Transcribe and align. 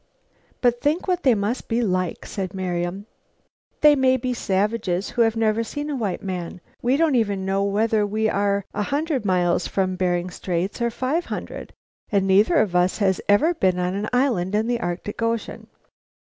"But 0.61 0.81
think 0.81 1.07
what 1.07 1.21
they 1.21 1.35
may 1.35 1.53
be 1.67 1.83
like!" 1.83 2.25
said 2.25 2.55
Marian. 2.55 3.05
"They 3.81 3.95
may 3.95 4.17
be 4.17 4.33
savages 4.33 5.11
who 5.11 5.21
have 5.21 5.35
never 5.35 5.63
seen 5.63 5.91
a 5.91 5.95
white 5.95 6.23
man. 6.23 6.59
We 6.81 6.97
don't 6.97 7.13
even 7.13 7.45
know 7.45 7.63
whether 7.63 8.03
we 8.03 8.27
are 8.27 8.65
a 8.73 8.81
hundred 8.81 9.25
miles 9.25 9.67
from 9.67 9.95
Bering 9.97 10.31
Straits 10.31 10.81
or 10.81 10.89
five 10.89 11.25
hundred. 11.25 11.71
And 12.11 12.25
neither 12.25 12.55
of 12.55 12.75
us 12.75 12.97
has 12.97 13.21
ever 13.29 13.53
been 13.53 13.77
on 13.77 13.93
an 13.93 14.09
island 14.11 14.55
in 14.55 14.65
the 14.65 14.79
Arctic 14.79 15.21
Ocean!" 15.21 15.67